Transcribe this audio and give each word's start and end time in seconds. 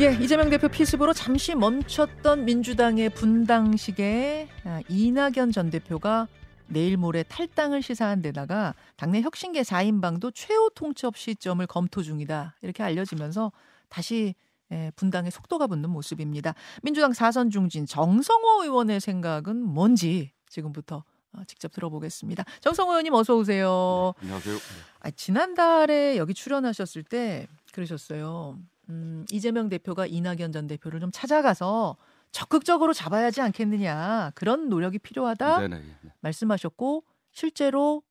예, 0.00 0.12
이재명 0.22 0.48
대표 0.48 0.68
피습으로 0.68 1.12
잠시 1.12 1.56
멈췄던 1.56 2.44
민주당의 2.44 3.10
분당식에 3.10 4.48
아, 4.62 4.80
이낙연 4.88 5.50
전 5.50 5.70
대표가 5.70 6.28
내일 6.68 6.96
모레 6.96 7.24
탈당을 7.24 7.82
시사한 7.82 8.22
데다가 8.22 8.76
당내 8.94 9.22
혁신계 9.22 9.62
4인방도 9.62 10.30
최후 10.32 10.70
통첩 10.72 11.16
시점을 11.16 11.66
검토 11.66 12.04
중이다. 12.04 12.54
이렇게 12.62 12.84
알려지면서 12.84 13.50
다시 13.88 14.36
예, 14.70 14.92
분당에 14.94 15.30
속도가 15.30 15.66
붙는 15.66 15.90
모습입니다. 15.90 16.54
민주당 16.84 17.12
사선 17.12 17.50
중진 17.50 17.84
정성호 17.84 18.62
의원의 18.62 19.00
생각은 19.00 19.56
뭔지 19.60 20.30
지금부터 20.48 21.02
어, 21.32 21.42
직접 21.48 21.72
들어보겠습니다. 21.72 22.44
정성호 22.60 22.92
의원님 22.92 23.14
어서 23.14 23.34
오세요. 23.34 24.14
네, 24.20 24.26
안녕하세요. 24.26 24.58
아, 25.00 25.10
지난달에 25.10 26.18
여기 26.18 26.34
출연하셨을 26.34 27.02
때 27.02 27.48
그러셨어요. 27.72 28.60
음, 28.88 29.26
이재명 29.30 29.68
대표가 29.68 30.06
이낙연 30.06 30.52
전 30.52 30.66
대표를 30.66 31.00
좀 31.00 31.10
찾아가서 31.12 31.96
적극적으로 32.30 32.92
잡아야지 32.92 33.40
않겠느냐 33.40 34.32
그런 34.34 34.68
노력이 34.68 34.98
필요하다 34.98 35.60
네네. 35.60 35.76
네. 35.78 36.12
말씀하셨고 36.20 37.04
실제로 37.32 38.02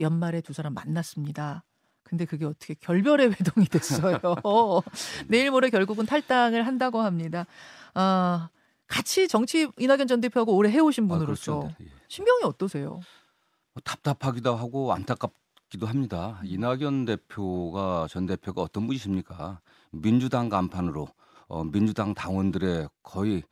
연말에 0.00 0.40
두 0.40 0.52
사람 0.52 0.74
만났습니다. 0.74 1.64
근데 2.02 2.24
그게 2.24 2.44
어떻게 2.44 2.74
결별의 2.74 3.30
회동이 3.30 3.66
됐어요. 3.66 4.18
내일 5.28 5.50
모레 5.50 5.70
결국은 5.70 6.04
탈당을 6.04 6.66
한다고 6.66 7.00
합니다. 7.00 7.46
아, 7.94 8.50
같이 8.86 9.28
정치 9.28 9.70
이낙연 9.78 10.06
전 10.06 10.20
대표하고 10.20 10.54
오래 10.54 10.70
해오신 10.70 11.04
아, 11.04 11.08
분으로서 11.08 11.60
그렇습니다. 11.60 11.84
예. 11.84 11.86
신경이 12.08 12.42
어떠세요? 12.44 13.00
뭐 13.72 13.82
답답하기도 13.84 14.54
하고 14.54 14.92
안타깝기도 14.92 15.86
합니다. 15.86 16.40
이낙연 16.44 17.06
대표가 17.06 18.06
전 18.10 18.26
대표가 18.26 18.60
어떤 18.60 18.86
분이십니까? 18.86 19.60
민주당 19.92 20.48
간판으로 20.48 21.08
어, 21.48 21.64
민주당 21.64 22.14
당원들의 22.14 22.88
거의 23.02 23.42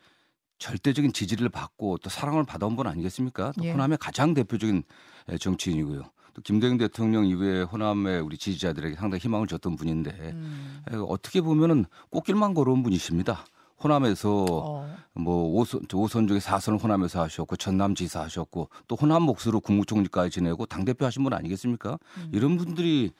절대적인 0.58 1.12
지지를 1.12 1.48
받고 1.48 1.98
또 1.98 2.10
사랑을 2.10 2.44
받아온 2.44 2.76
분 2.76 2.86
아니겠습니까? 2.86 3.52
또 3.56 3.64
예. 3.64 3.72
호남의 3.72 3.98
가장 3.98 4.34
대표적인 4.34 4.82
에, 5.28 5.38
정치인이고요. 5.38 6.02
또 6.34 6.42
김대중 6.42 6.78
대통령 6.78 7.26
이후에 7.26 7.62
호남의 7.62 8.20
우리 8.20 8.38
지지자들에게 8.38 8.96
상당히 8.96 9.20
희망을 9.20 9.46
줬던 9.46 9.76
분인데 9.76 10.10
음, 10.32 10.82
에, 10.90 10.96
어떻게 10.96 11.40
보면은 11.40 11.86
꽃길만 12.10 12.54
걸어온 12.54 12.82
분이십니다. 12.82 13.44
호남에서 13.82 14.46
어, 14.50 14.96
뭐 15.14 15.58
오선 15.58 15.82
저 15.88 15.96
오선 15.96 16.28
중에 16.28 16.38
사선을 16.40 16.78
호남에서 16.78 17.22
하셨고 17.22 17.56
전남 17.56 17.94
지사 17.94 18.20
하셨고 18.22 18.68
또 18.86 18.96
호남 18.96 19.22
몫으로 19.22 19.60
국무총리까지 19.60 20.30
지내고 20.30 20.66
당 20.66 20.84
대표 20.84 21.06
하신 21.06 21.24
분 21.24 21.32
아니겠습니까? 21.32 21.98
음. 22.18 22.30
이런 22.32 22.58
분들이 22.58 23.12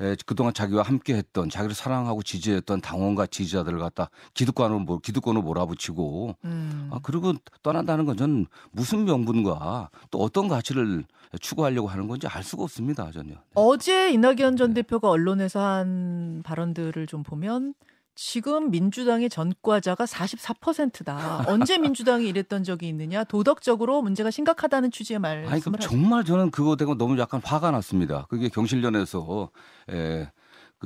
에, 0.00 0.16
그동안 0.26 0.52
자기와 0.52 0.82
함께했던 0.82 1.50
자기를 1.50 1.74
사랑하고 1.74 2.22
지지했던 2.22 2.80
당원과 2.80 3.26
지지자들을 3.28 3.78
갖다 3.78 4.10
기득권으로 4.34 4.80
몰- 4.80 5.00
기득권으로 5.00 5.42
몰아붙이고 5.42 6.34
음. 6.44 6.90
아 6.92 6.98
그리고 7.02 7.32
떠난다는 7.62 8.04
건 8.04 8.16
저는 8.16 8.46
무슨 8.72 9.04
명분과 9.04 9.90
또 10.10 10.18
어떤 10.18 10.48
가치를 10.48 11.04
추구하려고 11.40 11.88
하는 11.88 12.08
건지 12.08 12.26
알 12.26 12.42
수가 12.42 12.64
없습니다 12.64 13.10
전혀. 13.12 13.34
어제 13.54 14.10
이낙연 14.12 14.56
전 14.56 14.74
네. 14.74 14.82
대표가 14.82 15.10
언론에서 15.10 15.60
한 15.60 16.42
발언들을 16.44 17.06
좀 17.06 17.22
보면 17.22 17.74
지금 18.14 18.70
민주당의 18.70 19.28
전과자가 19.28 20.04
44%다. 20.04 21.44
언제 21.48 21.78
민주당이 21.78 22.28
이랬던 22.28 22.62
적이 22.64 22.88
있느냐? 22.88 23.24
도덕적으로 23.24 24.02
문제가 24.02 24.30
심각하다는 24.30 24.90
취지의 24.90 25.18
말씀을 25.18 25.52
아니 25.52 25.60
그럼 25.60 25.78
정말 25.80 26.24
저는 26.24 26.50
그거 26.50 26.76
되고 26.76 26.96
너무 26.96 27.18
약간 27.18 27.40
화가 27.42 27.70
났습니다. 27.72 28.26
그게 28.28 28.48
경실련에서 28.48 29.50
에, 29.90 30.28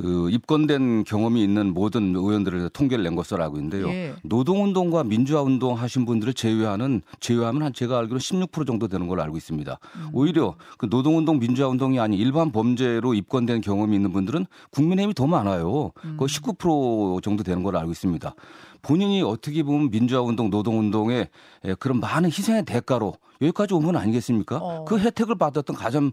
그 0.00 0.30
입건된 0.30 1.02
경험이 1.04 1.42
있는 1.42 1.74
모든 1.74 2.14
의원들을 2.14 2.70
통계를 2.70 3.02
낸 3.02 3.16
것으로 3.16 3.42
알고 3.42 3.56
있는데요. 3.56 3.88
예. 3.88 4.14
노동운동과 4.22 5.02
민주화운동 5.04 5.76
하신 5.76 6.04
분들을 6.04 6.34
제외하는 6.34 7.02
제외하면 7.18 7.62
한 7.62 7.72
제가 7.72 7.98
알기로 7.98 8.20
16% 8.20 8.66
정도 8.66 8.86
되는 8.86 9.08
걸로 9.08 9.22
알고 9.22 9.36
있습니다. 9.36 9.78
음. 9.96 10.08
오히려 10.12 10.54
그 10.76 10.86
노동운동 10.88 11.40
민주화운동이 11.40 11.98
아닌 11.98 12.18
일반 12.18 12.52
범죄로 12.52 13.14
입건된 13.14 13.60
경험이 13.60 13.96
있는 13.96 14.12
분들은 14.12 14.46
국민의힘이 14.70 15.14
더 15.14 15.26
많아요. 15.26 15.90
음. 16.04 16.16
거의 16.16 16.28
19% 16.28 17.22
정도 17.22 17.42
되는 17.42 17.64
걸로 17.64 17.78
알고 17.80 17.90
있습니다. 17.90 18.34
본인이 18.82 19.22
어떻게 19.22 19.62
보면 19.62 19.90
민주화 19.90 20.20
운동, 20.20 20.50
노동 20.50 20.78
운동의 20.78 21.28
에, 21.64 21.74
그런 21.74 22.00
많은 22.00 22.30
희생의 22.30 22.64
대가로 22.64 23.14
여기까지 23.40 23.74
온분 23.74 23.96
아니겠습니까? 23.96 24.56
어. 24.56 24.84
그 24.84 24.98
혜택을 24.98 25.36
받았던 25.36 25.76
가장 25.76 26.12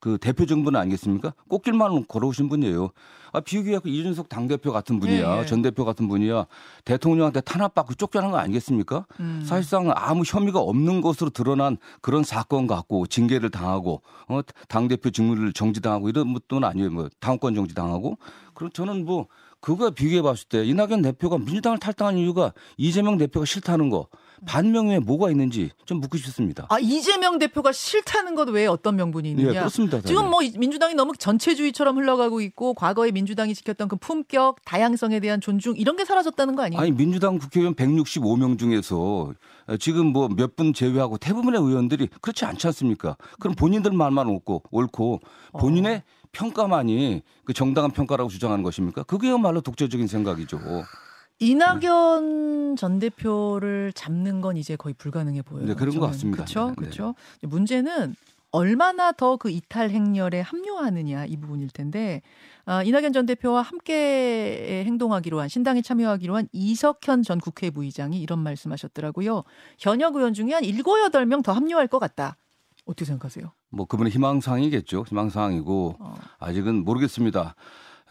그 0.00 0.16
대표 0.18 0.46
정부는 0.46 0.80
아니겠습니까? 0.80 1.34
꽃길만 1.48 2.06
걸어오신 2.06 2.48
분이에요. 2.48 2.90
아, 3.32 3.40
비교해서 3.40 3.82
이준석 3.84 4.30
당대표 4.30 4.72
같은 4.72 4.98
분이야. 4.98 5.36
예, 5.36 5.40
예. 5.40 5.46
전 5.46 5.60
대표 5.60 5.84
같은 5.84 6.08
분이야. 6.08 6.46
대통령한테 6.84 7.42
탄압받고 7.42 7.94
쫓겨난 7.94 8.30
거 8.30 8.38
아니겠습니까? 8.38 9.06
음. 9.20 9.42
사실상 9.44 9.92
아무 9.94 10.22
혐의가 10.26 10.60
없는 10.60 11.02
것으로 11.02 11.28
드러난 11.30 11.76
그런 12.00 12.24
사건 12.24 12.66
갖고 12.66 13.06
징계를 13.06 13.50
당하고 13.50 14.00
어, 14.28 14.40
당대표 14.68 15.10
직무를 15.10 15.52
정지당하고 15.52 16.08
이런 16.08 16.32
것도 16.32 16.64
아니에요. 16.66 16.90
뭐 16.90 17.08
당원권 17.20 17.54
정지당하고. 17.54 18.16
그럼 18.54 18.70
저는 18.72 19.04
뭐 19.04 19.26
그거 19.66 19.90
비교해 19.90 20.22
봤을 20.22 20.46
때 20.48 20.64
이낙연 20.64 21.02
대표가 21.02 21.38
민주당을 21.38 21.78
탈당한 21.80 22.16
이유가 22.18 22.52
이재명 22.76 23.18
대표가 23.18 23.44
싫다는 23.44 23.90
거 23.90 24.06
반명에 24.46 25.00
뭐가 25.00 25.28
있는지 25.30 25.70
좀 25.86 25.98
묻고 25.98 26.18
싶습니다. 26.18 26.66
아 26.68 26.78
이재명 26.78 27.38
대표가 27.40 27.72
싫다는 27.72 28.36
것 28.36 28.48
외에 28.50 28.66
어떤 28.66 28.94
명분이 28.94 29.28
예, 29.28 29.32
있느냐? 29.32 29.58
그렇습니다. 29.60 30.00
지금. 30.02 30.30
뭐 30.30 30.40
이- 30.42 30.52
민주당이 30.56 30.94
너무 30.94 31.14
전체주의처럼 31.18 31.96
흘러가고 31.96 32.40
있고 32.42 32.74
과거에 32.74 33.10
민주당이 33.10 33.56
지켰던 33.56 33.88
그 33.88 33.96
품격, 33.96 34.64
다양성에 34.64 35.18
대한 35.18 35.40
존중 35.40 35.74
이런 35.76 35.96
게 35.96 36.04
사라졌다는 36.04 36.54
거 36.54 36.62
아니에요? 36.62 36.80
아니 36.80 36.92
민주당 36.92 37.36
국회의원 37.38 37.74
165명 37.74 38.60
중에서 38.60 39.32
지금 39.80 40.12
뭐 40.12 40.28
몇 40.28 40.54
분 40.54 40.74
제외하고 40.74 41.18
대부분의 41.18 41.60
의원들이 41.60 42.08
그렇지 42.20 42.44
않지 42.44 42.68
않습니까? 42.68 43.16
그럼 43.40 43.56
본인들 43.56 43.90
말만 43.90 44.28
옳고 44.28 44.62
옳고 44.70 45.20
어. 45.52 45.58
본인의 45.58 46.04
평가만이 46.36 47.22
그 47.44 47.52
정당한 47.54 47.90
평가라고 47.90 48.28
주장하는 48.28 48.62
것입니까? 48.62 49.04
그게야말로 49.04 49.62
독재적인 49.62 50.06
생각이죠. 50.06 50.60
이낙연 51.38 52.76
전 52.76 52.98
대표를 52.98 53.92
잡는 53.94 54.40
건 54.42 54.56
이제 54.56 54.76
거의 54.76 54.94
불가능해 54.94 55.42
보여요. 55.42 55.66
네, 55.66 55.74
그런 55.74 55.98
것 55.98 56.06
같습니다. 56.08 56.44
그렇죠, 56.44 56.66
네, 56.66 56.68
네. 56.68 56.74
그렇죠. 56.76 57.14
문제는 57.42 58.14
얼마나 58.52 59.12
더 59.12 59.36
그 59.36 59.50
이탈 59.50 59.90
행렬에 59.90 60.40
합류하느냐 60.40 61.26
이 61.26 61.36
부분일 61.36 61.68
텐데 61.70 62.22
아, 62.64 62.82
이낙연 62.82 63.12
전 63.12 63.26
대표와 63.26 63.62
함께 63.62 64.82
행동하기로 64.86 65.40
한 65.40 65.48
신당에 65.48 65.82
참여하기로 65.82 66.36
한 66.36 66.48
이석현 66.52 67.22
전 67.22 67.38
국회 67.38 67.70
부의장이 67.70 68.20
이런 68.20 68.38
말씀하셨더라고요. 68.40 69.42
현역 69.78 70.16
의원 70.16 70.32
중에 70.32 70.52
한 70.52 70.64
일곱 70.64 71.00
여덟 71.00 71.26
명더 71.26 71.52
합류할 71.52 71.86
것 71.88 71.98
같다. 71.98 72.36
어떻게 72.86 73.04
생각하세요? 73.04 73.52
뭐 73.70 73.84
그분의 73.86 74.12
희망사항이겠죠. 74.12 75.04
희망사항이고 75.08 75.96
어. 75.98 76.14
아직은 76.38 76.84
모르겠습니다. 76.84 77.54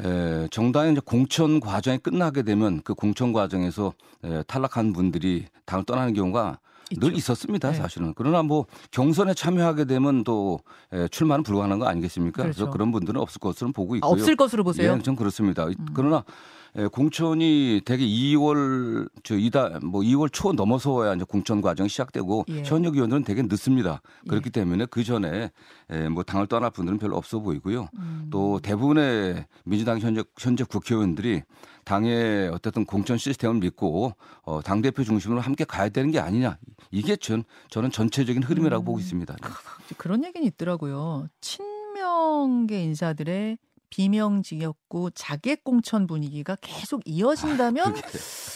에, 0.02 0.47
정당의 0.52 0.91
이제 0.91 1.02
공천 1.03 1.59
과정이 1.59 1.97
끝나게 1.97 2.44
되면 2.44 2.81
그 2.84 2.94
공천 2.94 3.34
과정에서 3.34 3.94
에, 4.24 4.44
탈락한 4.44 4.94
분들이 4.94 5.46
당을 5.66 5.86
떠나는 5.86 6.13
경우가 6.13 6.59
늘 7.00 7.08
있죠. 7.09 7.18
있었습니다, 7.18 7.72
네. 7.72 7.78
사실은. 7.78 8.13
그러나 8.16 8.44
뭐 8.44 8.66
경선에 8.91 9.34
참여하게 9.34 9.86
되면 9.86 10.24
또 10.25 10.59
에, 10.92 11.07
출마는 11.07 11.44
불가능한 11.44 11.80
거 11.80 11.88
아니겠습니까? 11.88 12.36
그 12.36 12.42
그렇죠. 12.44 12.62
래서 12.66 12.72
그런 12.72 12.92
분들은 12.92 13.19
없을 13.19 13.40
것으로 13.40 13.72
보고 13.72 13.94
아, 13.94 13.97
있고요. 13.97 14.12
없을 14.12 14.36
것으로 14.36 14.63
보세요. 14.66 14.94
음. 14.94 15.00
예, 15.00 15.02
전 15.02 15.16
그렇습니다. 15.16 15.66
그러나 15.94 16.18
에, 16.18 16.22
공천이 16.91 17.81
대개 17.86 18.06
2월 18.06 19.09
저 19.24 19.38
이달 19.38 19.80
뭐 19.81 20.02
2월 20.02 20.31
초 20.31 20.52
넘어서야 20.52 21.13
이제 21.13 21.24
공천 21.24 21.62
과정이 21.62 21.88
시작되고 21.88 22.46
예. 22.50 22.63
현역 22.63 22.96
의원들은 22.96 23.24
되게 23.24 23.41
늦습니다. 23.44 24.02
예. 24.25 24.30
그렇기 24.30 24.50
때문에 24.50 24.86
그 24.88 25.03
전에 25.06 25.52
에, 25.90 26.09
뭐 26.09 26.24
당을 26.24 26.47
떠날 26.47 26.72
분들은 26.72 27.00
별로 27.00 27.16
없어 27.16 27.40
보이고요. 27.40 27.88
음. 27.97 28.28
또 28.30 28.59
대부분의 28.59 29.46
민주당 29.63 30.00
현재 30.00 30.24
현재 30.38 30.66
국회의원들이 30.66 31.44
당의 31.86 32.50
어쨌든 32.50 32.84
공천 32.86 33.18
시스템을 33.18 33.62
믿고 33.62 34.13
어, 34.44 34.62
당 34.62 34.81
대표 34.81 35.04
중심으로 35.04 35.39
함께 35.39 35.63
가야 35.63 35.88
되는 35.88 36.12
게 36.12 36.19
아니냐 36.19 36.57
이게 36.92 37.16
전 37.16 37.44
저는 37.69 37.92
전체적인 37.92 38.44
흐름이라고 38.44 38.83
음. 38.83 38.86
보고 38.86 39.00
있습니다. 39.00 39.33
그런 39.98 40.25
얘기는 40.25 40.45
있더라고요. 40.45 41.28
친명계 41.39 42.83
인사들의 42.83 43.60
비명지역구 43.95 45.12
자객 45.15 45.63
공천 45.63 46.06
분위기가 46.06 46.57
계속 46.59 47.01
이어진다면 47.06 47.94
그게 47.94 48.07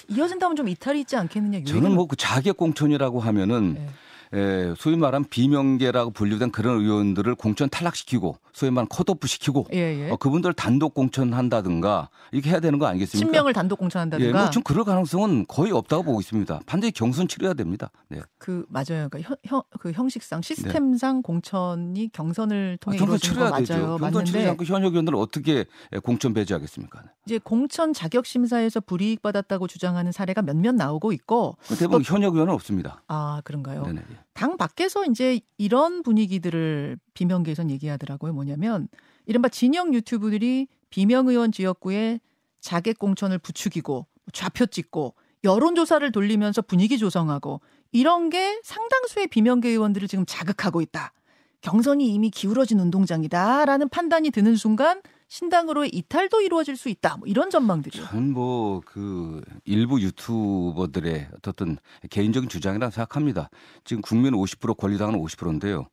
이어진다면 0.09 0.57
좀 0.57 0.68
이탈이 0.68 1.00
있지 1.01 1.15
않겠느냐. 1.15 1.59
이 1.59 1.63
저는 1.65 1.95
뭐 1.95 2.07
그 2.09 2.15
자객 2.18 2.57
공천이라고 2.57 3.19
하면은 3.21 3.75
네. 3.75 3.88
에, 4.33 4.73
소위 4.77 4.95
말하면 4.95 5.25
비명계라고 5.29 6.11
분류된 6.11 6.51
그런 6.51 6.79
의원들을 6.81 7.33
공천 7.35 7.69
탈락시키고 7.69 8.37
소위 8.53 8.69
말하면 8.71 8.87
컷오프 8.89 9.27
시키고 9.27 9.67
예, 9.73 9.77
예. 9.77 10.09
어, 10.11 10.17
그분들 10.17 10.53
단독 10.53 10.93
공천한다든가 10.93 12.09
이렇게 12.31 12.51
해야 12.51 12.59
되는 12.59 12.77
거 12.77 12.85
아니겠습니까? 12.85 13.25
신명을 13.25 13.53
단독 13.53 13.77
예, 13.77 13.79
공천한다든가. 13.79 14.41
뭐좀 14.43 14.63
그럴 14.63 14.83
가능성은 14.83 15.45
거의 15.47 15.71
없다고 15.71 16.03
보고 16.03 16.19
있습니다. 16.19 16.59
반드시 16.65 16.91
경선 16.91 17.27
치러야 17.27 17.53
됩니다. 17.53 17.89
네. 18.09 18.19
그 18.37 18.65
맞아요. 18.69 19.09
그러니까 19.09 19.21
형, 19.21 19.35
형, 19.45 19.63
그 19.79 19.91
형식상 19.91 20.41
시스템상 20.41 21.21
공천이 21.23 22.09
경선을 22.13 22.77
통해 22.81 22.97
네. 22.97 23.03
아, 23.03 23.05
경선 23.07 23.19
치러야 23.19 23.49
맞아요. 23.49 23.65
되죠. 23.65 23.97
경선 23.99 24.25
치르지 24.25 24.47
않고 24.47 24.63
현역 24.65 24.91
의원들을 24.93 25.17
어떻게 25.17 25.65
공천 26.03 26.33
배제하겠습니까? 26.33 27.03
이제 27.25 27.39
공천 27.43 27.93
자격 27.93 28.25
심사에서 28.25 28.79
불이익 28.79 29.21
받았다고 29.21 29.67
주장하는 29.67 30.11
사례가 30.11 30.41
몇몇 30.41 30.73
나오고 30.75 31.13
있고 31.13 31.57
대부분 31.77 32.03
현역 32.03 32.33
의원은 32.35 32.53
없습니다. 32.53 33.01
아 33.07 33.41
그런가요? 33.43 33.83
네네. 33.83 34.01
당 34.33 34.57
밖에서 34.57 35.06
이제 35.06 35.42
이런 35.57 36.04
분위기들을 36.04 36.98
비명계에선 37.13 37.69
얘기하더라고요. 37.71 38.33
뭐냐면 38.33 38.88
이른바 39.25 39.50
진영 39.50 39.94
유튜브들이 39.94 40.68
비명 40.89 41.27
의원 41.27 41.51
지역구에 41.51 42.19
자객 42.62 43.00
공천을 43.00 43.38
부추기고 43.38 44.07
좌표 44.33 44.68
찍고 44.68 45.16
여론 45.44 45.75
조사를 45.75 46.12
돌리면서 46.12 46.62
분위기 46.62 46.98
조성하고 46.98 47.62
이런 47.92 48.30
게 48.30 48.60
상당수의 48.63 49.27
비명계 49.27 49.69
의원들을 49.69 50.07
지금 50.07 50.25
자극하고 50.25 50.81
있다. 50.81 51.13
경선이 51.62 52.07
이미 52.13 52.30
기울어진 52.30 52.80
운동장이다라는 52.80 53.89
판단이 53.89 54.31
드는 54.31 54.56
순간 54.56 55.01
신당으로의 55.29 55.91
이탈도 55.93 56.41
이루어질 56.41 56.75
수 56.75 56.89
있다. 56.89 57.17
뭐 57.17 57.27
이런 57.27 57.49
전망들이요. 57.49 58.03
저는 58.07 58.33
뭐 58.33 58.81
그 58.85 59.41
일부 59.65 60.01
유튜버들의 60.01 61.29
어떤 61.47 61.77
개인적인 62.09 62.49
주장이라 62.49 62.89
생각합니다. 62.89 63.49
지금 63.83 64.01
국민 64.01 64.33
50% 64.33 64.75
권리당원 64.77 65.15
50%인데요. 65.19 65.87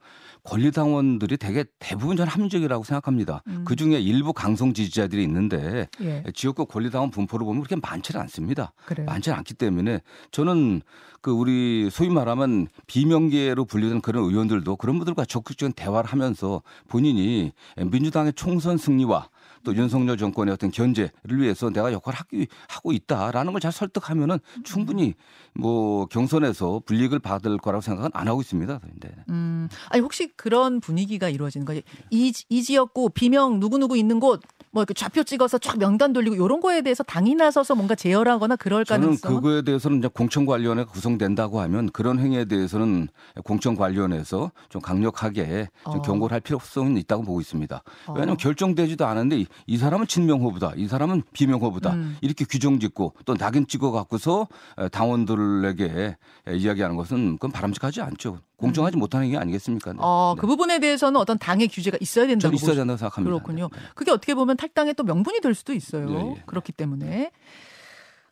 권리당원들이 0.46 1.36
되게 1.36 1.64
대부분 1.78 2.16
저는 2.16 2.30
합리적이라고 2.30 2.84
생각합니다. 2.84 3.42
음. 3.48 3.64
그 3.66 3.76
중에 3.76 3.98
일부 4.00 4.32
강성 4.32 4.72
지지자들이 4.72 5.22
있는데 5.24 5.88
예, 6.00 6.22
지역구 6.34 6.66
권리당원 6.66 7.10
분포를 7.10 7.44
보면 7.44 7.62
그렇게 7.62 7.76
많지는 7.76 8.20
않습니다. 8.22 8.72
그래요. 8.84 9.06
많지 9.06 9.30
않기 9.32 9.54
때문에 9.54 10.00
저는 10.30 10.82
그 11.20 11.32
우리 11.32 11.88
소위 11.90 12.08
말하면 12.08 12.68
비명계로 12.86 13.64
분류된 13.64 14.00
그런 14.00 14.24
의원들도 14.24 14.76
그런 14.76 14.98
분들과 14.98 15.24
적극적인 15.24 15.72
대화를 15.72 16.08
하면서 16.08 16.62
본인이 16.86 17.52
민주당의 17.76 18.32
총선 18.34 18.76
승리와 18.76 19.28
또 19.66 19.74
윤석열 19.74 20.16
정권의 20.16 20.54
어떤 20.54 20.70
견제를 20.70 21.10
위해서 21.40 21.68
내가 21.70 21.92
역할을 21.92 22.16
하기, 22.20 22.46
하고 22.68 22.92
있다라는 22.92 23.52
걸 23.52 23.60
잘 23.60 23.72
설득하면은 23.72 24.38
충분히 24.62 25.14
뭐 25.52 26.06
경선에서 26.06 26.82
불이익을 26.86 27.18
받을 27.18 27.58
거라고 27.58 27.80
생각은 27.80 28.10
안 28.12 28.28
하고 28.28 28.40
있습니다. 28.42 28.80
네. 29.00 29.10
음, 29.30 29.68
아니 29.88 30.00
혹시 30.02 30.28
그런 30.36 30.78
분위기가 30.78 31.28
이루어지는 31.28 31.64
거지? 31.64 31.82
이, 32.10 32.32
이 32.48 32.62
지역구 32.62 33.10
비명 33.10 33.58
누구 33.58 33.78
누구 33.78 33.96
있는 33.96 34.20
곳. 34.20 34.40
뭐 34.76 34.82
이렇게 34.82 34.92
좌표 34.92 35.24
찍어서 35.24 35.56
쫙 35.56 35.78
명단 35.78 36.12
돌리고 36.12 36.34
이런 36.34 36.60
거에 36.60 36.82
대해서 36.82 37.02
당이 37.02 37.34
나서서 37.34 37.74
뭔가 37.74 37.94
제어하거나 37.94 38.56
그럴 38.56 38.84
저는 38.84 39.06
가능성. 39.06 39.34
그거에 39.34 39.62
대해서는 39.62 40.00
이제 40.00 40.08
공천관리원회가 40.08 40.90
구성된다고 40.90 41.62
하면 41.62 41.88
그런 41.92 42.18
행위에 42.18 42.44
대해서는 42.44 43.08
공천관리원회에서 43.42 44.52
좀 44.68 44.82
강력하게 44.82 45.68
좀 45.84 45.94
어. 45.94 46.02
경고를 46.02 46.34
할 46.34 46.40
필요성은 46.42 46.98
있다고 46.98 47.22
보고 47.22 47.40
있습니다. 47.40 47.82
왜냐하면 48.08 48.36
결정되지도 48.36 49.06
않았는데 49.06 49.38
이, 49.38 49.46
이 49.66 49.78
사람은 49.78 50.08
친명 50.08 50.42
후보다, 50.42 50.74
이 50.76 50.86
사람은 50.86 51.22
비명 51.32 51.62
후보다 51.62 51.94
음. 51.94 52.18
이렇게 52.20 52.44
규정 52.44 52.78
짓고 52.78 53.14
또 53.24 53.34
낙인 53.34 53.66
찍어 53.66 53.92
갖고서 53.92 54.46
에, 54.76 54.90
당원들에게 54.90 56.16
에, 56.48 56.54
이야기하는 56.54 56.96
것은 56.96 57.36
그건 57.36 57.50
바람직하지 57.50 58.02
않죠. 58.02 58.40
공정하지 58.56 58.96
못하는 58.96 59.30
게 59.30 59.36
아니겠습니까? 59.36 59.92
네. 59.92 59.98
음. 59.98 60.00
어, 60.02 60.34
네. 60.36 60.40
그 60.40 60.46
부분에 60.46 60.78
대해서는 60.78 61.20
어떤 61.20 61.38
당의 61.38 61.68
규제가 61.68 61.98
있어야 62.00 62.26
된다고 62.26 62.50
좀 62.50 62.54
있어야 62.54 62.76
된다고 62.76 62.96
생각합니다. 62.96 63.30
그렇군요. 63.30 63.68
네. 63.72 63.78
그게 63.94 64.10
어떻게 64.10 64.34
보면 64.34 64.56
탈당의 64.56 64.94
또 64.94 65.04
명분이 65.04 65.40
될 65.40 65.54
수도 65.54 65.72
있어요. 65.72 66.10
예, 66.10 66.36
예. 66.36 66.42
그렇기 66.46 66.72
때문에 66.72 67.30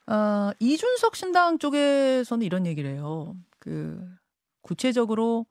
어, 0.06 0.50
이준석 0.58 1.16
신당 1.16 1.58
쪽에서는 1.58 2.44
이런 2.44 2.66
얘기를 2.66 2.90
해요. 2.90 3.36
그 3.58 4.00
구체적으로 4.62 5.46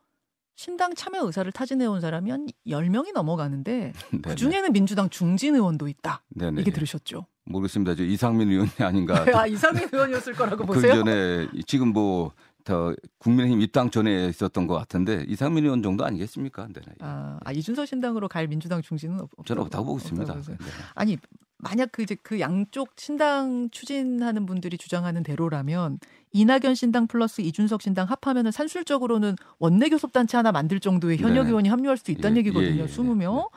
신당 0.56 0.94
참여 0.94 1.26
의사를 1.26 1.52
타진해 1.52 1.86
온 1.88 2.00
사람이 2.00 2.30
한 2.30 2.48
10명이 2.68 3.14
넘어가는데 3.14 3.94
네, 4.12 4.20
그 4.22 4.36
중에는 4.36 4.72
민주당 4.72 5.10
중진 5.10 5.56
의원도 5.56 5.88
있다. 5.88 6.24
네, 6.30 6.52
네, 6.52 6.64
네. 6.64 6.72
들으셨죠? 6.72 7.26
모르겠습니다. 7.46 7.96
저 7.96 8.04
이상민 8.04 8.50
의원이 8.50 8.70
아닌가. 8.80 9.26
아, 9.34 9.48
이상민 9.48 9.90
의원이었을 9.92 10.34
거라고 10.34 10.66
그 10.66 10.74
보세요. 10.74 10.96
전에 10.96 11.48
지금 11.66 11.90
뭐 11.90 12.32
더 12.64 12.94
국민의힘 13.20 13.62
입당 13.62 13.90
전에 13.90 14.28
있었던 14.28 14.68
것 14.68 14.76
같은데 14.76 15.26
이상민 15.28 15.64
의원 15.66 15.84
정도 15.84 16.06
아니겠습니까? 16.06 16.68
네. 16.74 16.82
아, 17.00 17.40
아, 17.44 17.52
이준석 17.52 17.88
신당으로 17.88 18.28
갈 18.28 18.48
민주당 18.48 18.82
중진은 18.82 19.20
없, 19.20 19.30
저는 19.46 19.64
없다고 19.64 19.86
보고 19.86 19.98
있습니다. 19.98 20.34
보세요. 20.34 20.58
네. 20.60 20.66
아니 20.96 21.18
만약 21.64 21.90
그 21.92 22.04
이제 22.04 22.16
그 22.22 22.40
양쪽 22.40 22.90
신당 22.98 23.70
추진하는 23.72 24.46
분들이 24.46 24.78
주장하는 24.78 25.24
대로라면 25.24 26.00
이낙연 26.34 26.76
신당 26.76 27.08
플러스 27.08 27.42
이준석 27.42 27.82
신당 27.82 28.08
합하면은 28.08 28.52
산술적으로는 28.52 29.36
원내 29.60 29.90
교섭 29.90 30.12
단체 30.12 30.36
하나 30.36 30.52
만들 30.52 30.80
정도의 30.80 31.18
현역 31.18 31.44
네. 31.44 31.50
의원이 31.50 31.70
합류할 31.70 31.98
수 31.98 32.12
있다는 32.12 32.38
예, 32.38 32.40
얘기거든요. 32.40 32.76
예, 32.76 32.80
예, 32.82 32.86
20명. 32.86 33.50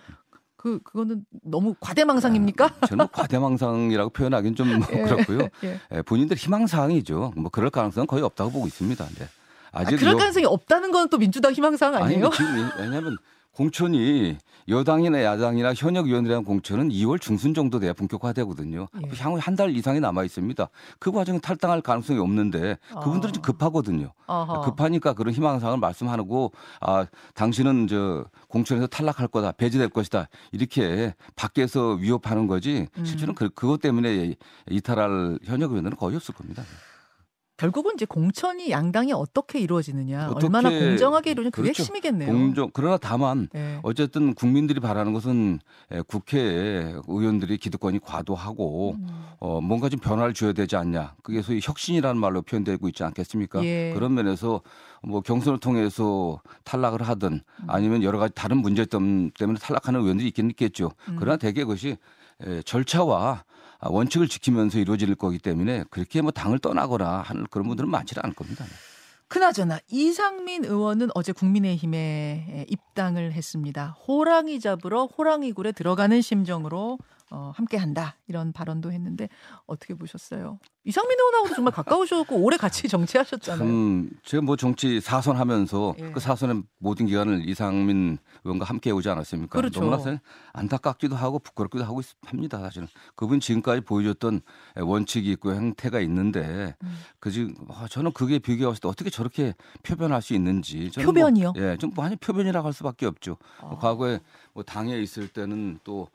그 0.56 0.80
그거는 0.82 1.24
너무 1.42 1.74
과대망상입니까? 1.80 2.70
저는 2.88 2.96
뭐 3.04 3.06
과대망상이라고 3.12 4.10
표현하기는 4.10 4.54
좀뭐 4.56 4.86
예. 4.92 5.02
그렇고요. 5.02 5.40
예. 5.64 5.80
예, 5.94 6.02
본인들 6.02 6.36
희망사항이죠. 6.36 7.32
뭐 7.36 7.50
그럴 7.50 7.70
가능성은 7.70 8.06
거의 8.06 8.22
없다고 8.22 8.50
보고 8.50 8.66
있습니다. 8.66 9.04
네. 9.18 9.28
아, 9.72 9.80
아직 9.80 9.96
그럴 9.96 10.14
여- 10.14 10.16
가능성이 10.16 10.46
없다는 10.46 10.90
건 10.92 11.08
또 11.10 11.18
민주당 11.18 11.52
희망사항 11.52 11.94
아니에요? 12.02 12.26
아니, 12.26 12.34
지금 12.36 12.58
이- 12.58 12.80
왜냐하면 12.80 13.18
공천이 13.56 14.36
여당이나 14.68 15.22
야당이나 15.22 15.72
현역 15.72 16.06
의원이라는 16.08 16.44
공천은 16.44 16.90
2월 16.90 17.18
중순 17.18 17.54
정도 17.54 17.78
돼야 17.78 17.94
본격화되거든요. 17.94 18.86
예. 19.02 19.10
향후 19.18 19.38
한 19.40 19.56
달 19.56 19.74
이상이 19.74 19.98
남아 20.00 20.24
있습니다. 20.24 20.68
그 20.98 21.10
과정에 21.10 21.38
탈당할 21.38 21.80
가능성이 21.80 22.18
없는데 22.18 22.76
그분들은 23.02 23.32
좀 23.32 23.42
아. 23.42 23.46
급하거든요. 23.46 24.12
어허. 24.26 24.60
급하니까 24.60 25.14
그런 25.14 25.32
희망사항을 25.32 25.78
말씀하고 25.78 26.52
아 26.82 27.06
당신은 27.32 27.86
저 27.86 28.26
공천에서 28.48 28.86
탈락할 28.88 29.28
거다 29.28 29.52
배제될 29.52 29.88
것이다 29.88 30.28
이렇게 30.52 31.14
밖에서 31.36 31.92
위협하는 31.94 32.46
거지 32.46 32.88
음. 32.98 33.04
실제로는 33.06 33.34
그, 33.34 33.48
그것 33.48 33.80
때문에 33.80 34.34
이탈할 34.68 35.38
현역 35.44 35.70
의원들은 35.70 35.96
거의 35.96 36.16
없을 36.16 36.34
겁니다. 36.34 36.62
결국은 37.56 37.92
이제 37.94 38.04
공천이 38.04 38.70
양당이 38.70 39.12
어떻게 39.12 39.58
이루어지느냐, 39.60 40.28
어떻게- 40.28 40.46
얼마나 40.46 40.68
공정하게 40.68 41.30
이루어지냐 41.30 41.50
그게 41.50 41.62
그렇죠. 41.72 41.82
핵심이겠네요. 41.82 42.30
공정 42.30 42.70
그러나 42.74 42.98
다만 42.98 43.48
네. 43.52 43.80
어쨌든 43.82 44.34
국민들이 44.34 44.78
바라는 44.78 45.14
것은 45.14 45.58
에, 45.90 46.02
국회에 46.02 46.94
의원들이 47.08 47.56
기득권이 47.56 48.00
과도하고 48.00 48.96
음. 48.98 49.06
어, 49.38 49.60
뭔가 49.62 49.88
좀 49.88 49.98
변화를 50.00 50.34
줘야 50.34 50.52
되지 50.52 50.76
않냐. 50.76 51.14
그게 51.22 51.40
소위 51.40 51.60
혁신이라는 51.62 52.20
말로 52.20 52.42
표현되고 52.42 52.88
있지 52.88 53.02
않겠습니까? 53.04 53.64
예. 53.64 53.92
그런 53.94 54.12
면에서 54.12 54.60
뭐 55.02 55.22
경선을 55.22 55.58
통해서 55.58 56.40
탈락을 56.64 57.02
하든 57.02 57.32
음. 57.32 57.64
아니면 57.68 58.02
여러 58.02 58.18
가지 58.18 58.34
다른 58.34 58.58
문제점 58.58 59.30
때문에 59.30 59.58
탈락하는 59.58 60.00
의원들이 60.00 60.28
있긴 60.28 60.50
있겠죠. 60.50 60.90
음. 61.08 61.16
그러나 61.18 61.38
대개 61.38 61.62
그것이 61.62 61.96
에, 62.42 62.60
절차와 62.62 63.30
아, 63.30 63.44
원칙을 63.80 64.28
지키면서 64.28 64.78
이루어질 64.78 65.14
거기 65.14 65.38
때문에 65.38 65.84
그렇게 65.90 66.22
뭐 66.22 66.30
당을 66.30 66.58
떠나거나 66.58 67.22
하는 67.22 67.46
그런 67.50 67.66
분들은 67.68 67.90
많지는 67.90 68.22
않을 68.24 68.34
겁니다. 68.34 68.64
그나저나 69.28 69.80
이상민 69.90 70.64
의원은 70.64 71.08
어제 71.14 71.32
국민의힘에 71.32 72.66
입당을 72.68 73.32
했습니다. 73.32 73.96
호랑이 74.06 74.60
잡으러 74.60 75.06
호랑이 75.06 75.52
굴에 75.52 75.72
들어가는 75.72 76.22
심정으로 76.22 76.98
어, 77.30 77.50
함께한다 77.56 78.16
이런 78.28 78.52
발언도 78.52 78.92
했는데 78.92 79.28
어떻게 79.66 79.94
보셨어요? 79.94 80.60
이상민 80.84 81.18
의원하고도 81.18 81.54
정말 81.56 81.72
가까우셨고 81.72 82.36
오래 82.36 82.56
같이 82.56 82.86
정치하셨잖아요. 82.88 83.58
참 83.68 84.10
제가 84.22 84.42
뭐 84.42 84.54
정치 84.56 85.00
사선 85.00 85.36
하면서 85.36 85.96
예. 85.98 86.10
그 86.12 86.20
사선의 86.20 86.62
모든 86.78 87.06
기간을 87.06 87.48
이상민 87.48 88.18
의원과 88.44 88.66
함께 88.66 88.92
오지 88.92 89.08
않았습니까? 89.08 89.58
그렇죠. 89.58 89.80
너무나 89.80 89.98
사실 89.98 90.20
안타깝기도 90.52 91.16
하고 91.16 91.40
부끄럽기도 91.40 91.82
하고 91.84 92.00
있- 92.00 92.06
합니다. 92.24 92.60
사실은 92.60 92.86
그분 93.16 93.40
지금까지 93.40 93.80
보여줬던 93.80 94.42
원칙이 94.80 95.28
있고 95.32 95.52
행태가 95.52 95.98
있는데 96.00 96.76
음. 96.84 96.96
그 97.18 97.32
지금 97.32 97.54
아, 97.70 97.88
저는 97.90 98.12
그게 98.12 98.38
비교했을 98.38 98.80
때 98.80 98.86
어떻게 98.88 99.10
저렇게 99.10 99.54
표변할 99.82 100.22
수 100.22 100.34
있는지 100.34 100.92
저는 100.92 101.06
표변이요? 101.06 101.52
뭐, 101.56 101.62
예, 101.62 101.76
좀 101.76 101.90
완전 101.96 102.18
표변이라고 102.18 102.64
할 102.64 102.72
수밖에 102.72 103.06
없죠. 103.06 103.38
아. 103.60 103.76
과거에 103.80 104.20
뭐 104.52 104.62
당에 104.62 104.96
있을 105.00 105.26
때는 105.26 105.80
또 105.82 106.06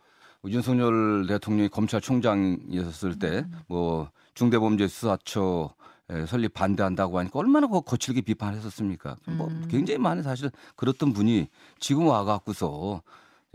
윤석열 0.48 1.28
대통령이 1.28 1.70
검찰총장이었을 1.70 3.20
때 3.20 3.46
음. 3.48 3.60
뭐 3.68 4.10
중대범죄수사처 4.34 5.74
에, 6.10 6.26
설립 6.26 6.54
반대한다고 6.54 7.20
하니까 7.20 7.40
얼마나 7.40 7.68
거- 7.68 7.82
거칠게 7.82 8.22
비판했었습니까? 8.22 9.18
뭐 9.28 9.48
음. 9.48 9.68
굉장히 9.70 9.98
많은 10.00 10.24
사실 10.24 10.50
그렇던 10.76 11.14
분이 11.14 11.48
지금 11.80 12.08
와갖고서 12.08 13.02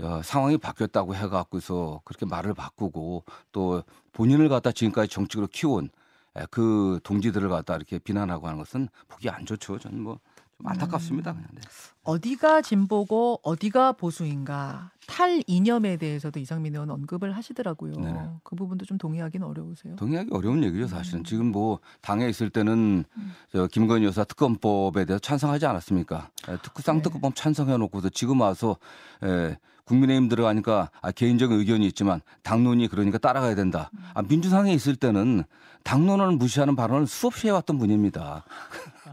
야, 0.03 0.21
상황이 0.23 0.59
바뀌었다고 0.59 1.15
해갖고서 1.15 2.03
그렇게 2.05 2.27
말을 2.27 2.55
바꾸고 2.55 3.25
또 3.53 3.83
본인을 4.13 4.49
갖다 4.49 4.71
지금까지 4.73 5.09
정치로 5.11 5.49
키운 5.49 5.89
에, 6.37 6.45
그 6.51 7.01
동지들을 7.03 7.49
갖다 7.49 7.77
이렇게 7.77 7.99
비난하고 7.99 8.47
하는 8.47 8.59
것은 8.59 8.89
보기 9.09 9.29
안 9.29 9.45
좋죠. 9.45 9.79
저는 9.79 10.01
뭐 10.01 10.19
좀 10.57 10.67
안타깝습니다. 10.67 11.33
음. 11.33 11.37
그냥. 11.37 11.49
네. 11.55 11.61
어디가 12.05 12.63
진보고 12.63 13.41
어디가 13.43 13.93
보수인가 13.93 14.91
탈 15.07 15.43
이념에 15.47 15.97
대해서도 15.97 16.41
이상민 16.41 16.75
의원 16.75 16.91
언급을 16.91 17.37
하시더라고요. 17.37 17.95
네네. 17.95 18.21
그 18.43 18.57
부분도 18.57 18.85
좀 18.85 18.97
동의하기는 18.97 19.47
어려우세요. 19.47 19.97
동의하기 19.97 20.31
어려운 20.33 20.63
얘기죠, 20.65 20.87
사실은. 20.87 21.21
음. 21.21 21.25
지금 21.25 21.47
뭐 21.47 21.81
당에 22.01 22.29
있을 22.29 22.51
때는 22.51 23.05
음. 23.17 23.33
저 23.53 23.67
김건희 23.67 24.05
여사 24.07 24.25
특검법에 24.25 25.05
대해서 25.05 25.19
찬성하지 25.19 25.67
않았습니까? 25.67 26.31
에, 26.49 26.57
특 26.63 26.81
쌍특검법 26.81 27.35
찬성해 27.35 27.77
놓고서 27.77 28.09
지금 28.11 28.41
와서 28.41 28.77
에, 29.23 29.57
국민의힘 29.85 30.29
들어가니까 30.29 30.91
아, 31.01 31.13
개인적인 31.13 31.59
의견이 31.59 31.87
있지만 31.87 32.21
당론이 32.43 32.89
그러니까 32.89 33.19
따라가야 33.19 33.55
된다. 33.55 33.91
아, 34.15 34.23
민주당에 34.23 34.73
있을 34.73 34.97
때는 34.97 35.45
당론을 35.85 36.33
무시하는 36.33 36.75
발언을 36.75 37.07
수없이 37.07 37.47
해왔던 37.47 37.79
분입니다. 37.79 38.45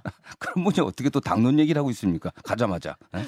그런 0.39 0.63
분이 0.63 0.79
어떻게 0.79 1.09
또 1.09 1.19
당론 1.19 1.59
얘기를 1.59 1.79
하고 1.79 1.89
있습니까? 1.91 2.31
가자마자. 2.43 2.97
에? 3.15 3.25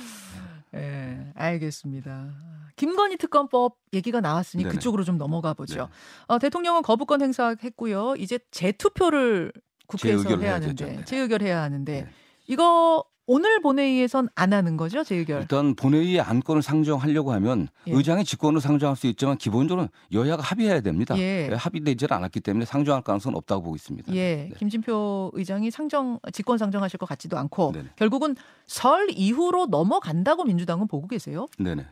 예, 0.76 1.32
알겠습니다. 1.36 2.32
김건희 2.76 3.18
특검법 3.18 3.78
얘기가 3.94 4.20
나왔으니 4.20 4.64
네네. 4.64 4.76
그쪽으로 4.76 5.04
좀 5.04 5.18
넘어가 5.18 5.54
보죠. 5.54 5.84
네. 5.86 5.90
어, 6.28 6.40
대통령은 6.40 6.82
거부권 6.82 7.22
행사했고요. 7.22 8.16
이제 8.18 8.40
재투표를 8.52 9.54
국회에서 9.88 10.38
해야 10.38 10.56
하는데. 10.56 10.86
네. 10.86 11.06
재의결해야 11.06 11.62
하는데 11.62 12.02
네. 12.02 12.10
이거 12.48 13.06
오늘 13.28 13.60
본회의에선 13.60 14.30
안 14.36 14.54
하는 14.54 14.78
거죠 14.78 15.04
재의결? 15.04 15.42
일단 15.42 15.76
본회의의 15.76 16.22
안건을 16.22 16.62
상정하려고 16.62 17.32
하면 17.34 17.68
예. 17.88 17.94
의장이 17.94 18.24
직권으로 18.24 18.60
상정할 18.60 18.96
수 18.96 19.08
있지만 19.08 19.38
기본적으로 19.38 19.90
여야가 20.14 20.44
합의해야 20.44 20.82
됩니다. 20.82 21.18
예. 21.18 21.50
합의되지 21.52 22.06
않았기 22.10 22.42
때문에 22.42 22.66
상정할 22.66 23.02
가능성은 23.02 23.36
없다고 23.38 23.64
보고 23.64 23.76
있습니다. 23.76 24.14
예, 24.14 24.48
네. 24.50 24.52
김진표 24.58 25.32
의장이 25.34 25.72
상정 25.72 26.20
직권 26.34 26.58
상정하실 26.58 27.00
것 27.00 27.08
같지도 27.08 27.38
않고 27.38 27.72
네네. 27.72 27.90
결국은 27.96 28.36
설 28.68 29.08
이후로 29.10 29.68
넘어간다고 29.68 30.44
민주당은 30.44 30.88
보고 30.88 31.08
계세요. 31.08 31.48
네네. 31.58 31.86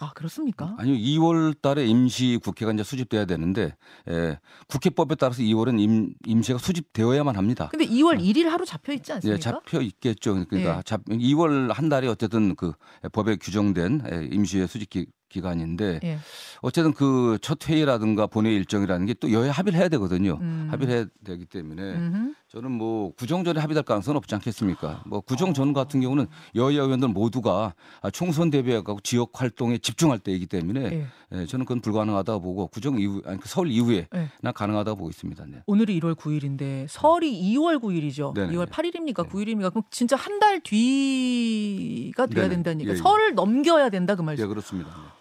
아 0.00 0.12
그렇습니까? 0.14 0.76
아니요, 0.78 0.94
2월 0.94 1.60
달에 1.60 1.84
임시 1.84 2.38
국회가 2.42 2.70
이제 2.72 2.84
수집돼야 2.84 3.24
되는데, 3.24 3.74
에, 4.08 4.38
국회법에 4.68 5.16
따라서 5.16 5.42
2월은 5.42 5.80
임, 5.80 6.14
임시가 6.24 6.58
수집되어야만 6.58 7.36
합니다. 7.36 7.68
근데 7.72 7.84
2월 7.86 8.20
1일 8.20 8.44
하루 8.44 8.64
잡혀 8.64 8.92
있지 8.92 9.10
예, 9.10 9.14
않습니까? 9.16 9.40
잡혀 9.40 9.80
있겠죠. 9.80 10.44
그러니까 10.48 10.78
예. 10.78 10.82
잡, 10.84 11.04
2월 11.06 11.72
한 11.72 11.88
달이 11.88 12.06
어쨌든 12.06 12.54
그 12.54 12.72
법에 13.12 13.36
규정된 13.36 14.02
에, 14.06 14.28
임시의 14.32 14.68
수집 14.68 14.88
기, 14.90 15.06
기간인데, 15.30 16.00
예. 16.04 16.18
어쨌든 16.62 16.92
그 16.94 17.36
첫 17.42 17.68
회의라든가 17.68 18.26
본회의 18.28 18.56
일정이라는 18.56 19.04
게 19.06 19.14
또 19.14 19.32
여야 19.32 19.50
합의를 19.50 19.78
해야 19.80 19.88
되거든요. 19.88 20.38
음. 20.40 20.68
합의를 20.70 20.94
해야 20.94 21.06
되기 21.24 21.44
때문에 21.44 21.82
음흠. 21.82 22.34
저는 22.50 22.72
뭐 22.72 23.12
구정전에 23.12 23.60
합의될 23.60 23.82
가능성은 23.82 24.16
없지 24.16 24.34
않겠습니까? 24.36 25.02
뭐 25.04 25.20
구정전 25.20 25.74
같은 25.74 26.00
경우는 26.00 26.28
여야 26.54 26.80
의원들 26.82 27.08
모두가 27.08 27.74
아, 28.00 28.10
총선 28.10 28.48
대비하고 28.48 29.00
지역 29.02 29.32
활동에 29.38 29.76
집중할 29.76 30.18
때이기 30.18 30.46
때문에 30.46 30.80
예. 30.80 31.06
예, 31.40 31.44
저는 31.46 31.66
그건 31.66 31.82
불가능하다고 31.82 32.40
보고 32.40 32.66
구정 32.68 32.98
이후 32.98 33.20
아니 33.26 33.38
그설 33.38 33.68
이후에 33.68 34.08
예. 34.14 34.30
나 34.40 34.52
가능하다고 34.52 34.96
보고 34.96 35.10
있습니다. 35.10 35.44
네. 35.46 35.62
오늘이 35.66 36.00
1월 36.00 36.14
9일인데 36.14 36.86
설이 36.88 37.30
2월 37.54 37.82
9일이죠. 37.82 38.32
네네. 38.32 38.54
2월 38.54 38.66
8일입니까? 38.70 39.24
네. 39.24 39.28
9일입니까? 39.28 39.70
그럼 39.70 39.82
진짜 39.90 40.16
한 40.16 40.38
달 40.38 40.60
뒤가 40.60 42.26
돼야 42.26 42.44
얘기. 42.44 42.86
예, 42.86 42.92
예. 42.92 42.96
설을 42.96 43.34
넘겨야 43.34 43.90
된다 43.90 44.14
그 44.14 44.22
말씀. 44.22 44.44
예, 44.44 44.48
그렇습니다. 44.48 45.17